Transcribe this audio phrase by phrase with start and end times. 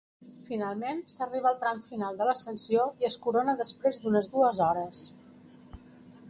[0.45, 5.05] Finalment s'arriba al tram final de l'ascensió i es corona després d'unes dues hores.